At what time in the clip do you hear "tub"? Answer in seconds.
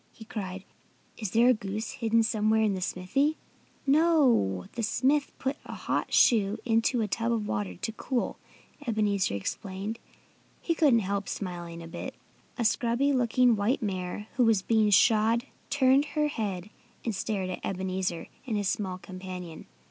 7.07-7.31